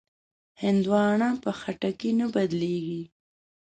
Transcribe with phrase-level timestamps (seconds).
[0.61, 3.03] هندوانه په خټکي نه بدلېږي.